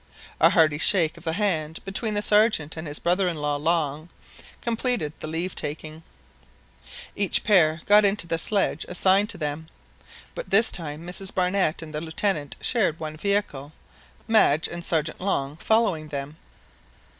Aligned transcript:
A 0.39 0.49
hearty 0.49 0.79
shake 0.79 1.15
of 1.15 1.23
the 1.25 1.33
hand 1.33 1.77
between 1.85 2.15
the 2.15 2.23
Sergeant 2.23 2.75
and 2.75 2.87
his 2.87 2.97
brother 2.97 3.27
in 3.27 3.37
law, 3.37 3.55
Long, 3.57 4.09
completed 4.59 5.13
the 5.19 5.27
leave 5.27 5.53
taking, 5.53 6.01
Each 7.15 7.43
pair 7.43 7.81
got 7.85 8.03
into 8.03 8.25
the 8.25 8.39
sledge 8.39 8.83
assigned 8.89 9.29
to 9.29 9.37
them; 9.37 9.67
but 10.33 10.49
this 10.49 10.71
time 10.71 11.05
Mrs 11.05 11.31
Barnett 11.31 11.83
and 11.83 11.93
the 11.93 12.01
Lieutenant 12.01 12.55
shared 12.59 12.99
one 12.99 13.15
vehicle, 13.15 13.73
Madge 14.27 14.67
and 14.67 14.83
Sergeant 14.83 15.21
Long 15.21 15.55
following 15.57 16.07
them. 16.07 16.37